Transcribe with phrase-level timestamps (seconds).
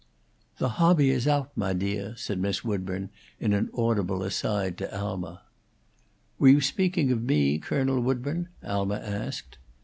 [0.57, 5.43] "The hobby is oat, mah deah," said Miss Woodburn, in an audible aside to Alma.
[6.39, 9.59] "Were you speaking of me, Colonel Woodburn?" Alma asked.